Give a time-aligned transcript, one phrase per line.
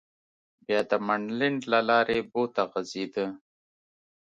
[0.65, 3.27] بیا د منډلنډ له لارې بو ته غځېده.